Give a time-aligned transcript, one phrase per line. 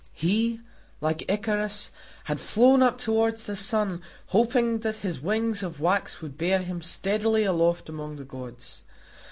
[0.15, 0.59] He,
[0.99, 1.91] like Icarus,
[2.23, 6.81] had flown up towards the sun, hoping that his wings of wax would bear him
[6.81, 8.81] steadily aloft among the gods.